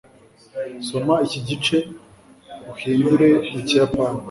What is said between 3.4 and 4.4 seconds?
mu kiyapani